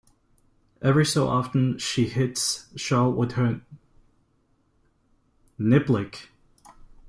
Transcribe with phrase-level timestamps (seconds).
[0.81, 3.61] Every so often she hits Shaw with her
[5.59, 6.29] niblick.